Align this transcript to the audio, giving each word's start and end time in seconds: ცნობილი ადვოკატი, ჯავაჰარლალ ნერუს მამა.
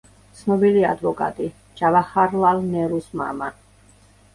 ცნობილი 0.37 0.81
ადვოკატი, 0.93 1.51
ჯავაჰარლალ 1.83 2.67
ნერუს 2.75 3.15
მამა. 3.23 3.57